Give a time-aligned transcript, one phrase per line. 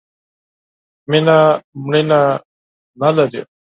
[1.09, 1.37] مینه،
[1.83, 2.19] مړینه
[3.01, 3.41] نه لري.